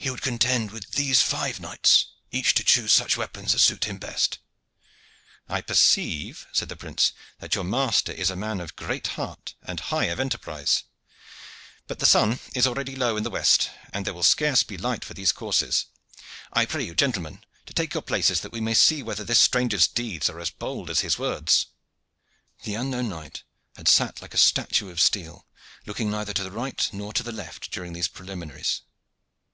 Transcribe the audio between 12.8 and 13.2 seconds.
is low